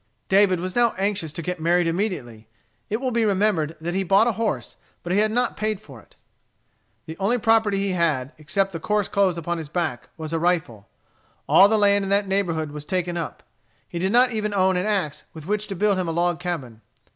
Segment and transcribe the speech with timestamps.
[0.29, 2.47] David was now anxious to get married immediately.
[2.89, 5.79] It will be remembered that he had bought a horse; but he had not paid
[5.79, 6.15] for it.
[7.05, 10.89] The only property he had, except the coarse clothes upon his back, was a rifle.
[11.47, 13.43] All the land in that neighborhood was taken up.
[13.87, 16.81] He did not even own an axe with which to build him a log cabin.